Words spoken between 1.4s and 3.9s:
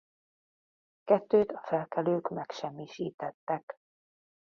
a felkelők megsemmisítettek.